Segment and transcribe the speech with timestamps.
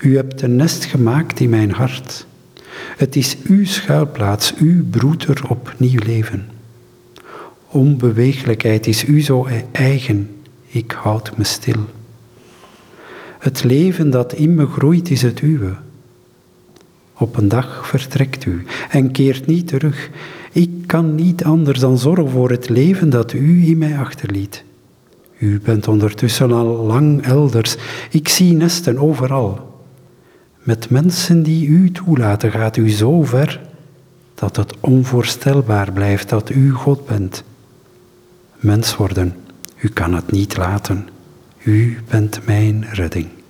[0.00, 2.26] U hebt een nest gemaakt in mijn hart.
[2.96, 6.48] Het is uw schuilplaats, uw broeder op nieuw leven.
[7.68, 10.36] Onbeweeglijkheid is u zo eigen,
[10.66, 11.84] ik houd me stil.
[13.38, 15.72] Het leven dat in me groeit is het uwe.
[17.12, 20.10] Op een dag vertrekt u en keert niet terug.
[20.52, 24.64] Ik kan niet anders dan zorgen voor het leven dat u in mij achterliet.
[25.38, 27.76] U bent ondertussen al lang elders.
[28.10, 29.69] Ik zie nesten overal.
[30.62, 33.60] Met mensen die u toelaten gaat u zo ver
[34.34, 37.44] dat het onvoorstelbaar blijft dat u God bent.
[38.56, 39.34] Mens worden,
[39.76, 41.08] u kan het niet laten.
[41.62, 43.30] U bent mijn redding.